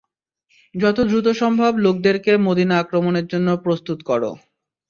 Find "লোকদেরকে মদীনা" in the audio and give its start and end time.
1.85-2.75